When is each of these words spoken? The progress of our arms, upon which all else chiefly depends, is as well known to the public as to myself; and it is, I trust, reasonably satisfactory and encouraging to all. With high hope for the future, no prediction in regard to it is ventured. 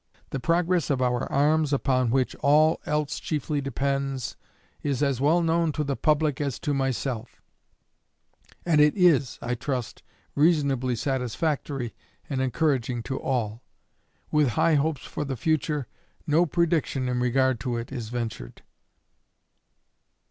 The 0.31 0.39
progress 0.39 0.89
of 0.89 0.99
our 0.99 1.31
arms, 1.31 1.71
upon 1.71 2.09
which 2.09 2.33
all 2.37 2.81
else 2.87 3.19
chiefly 3.19 3.61
depends, 3.61 4.35
is 4.81 5.03
as 5.03 5.21
well 5.21 5.43
known 5.43 5.71
to 5.73 5.83
the 5.83 5.95
public 5.95 6.41
as 6.41 6.57
to 6.61 6.73
myself; 6.73 7.39
and 8.65 8.81
it 8.81 8.95
is, 8.97 9.37
I 9.43 9.53
trust, 9.53 10.01
reasonably 10.33 10.95
satisfactory 10.95 11.93
and 12.27 12.41
encouraging 12.41 13.03
to 13.03 13.19
all. 13.21 13.61
With 14.31 14.47
high 14.57 14.73
hope 14.73 14.97
for 14.97 15.23
the 15.23 15.37
future, 15.37 15.85
no 16.25 16.47
prediction 16.47 17.07
in 17.07 17.19
regard 17.19 17.59
to 17.59 17.77
it 17.77 17.91
is 17.91 18.09
ventured. 18.09 18.63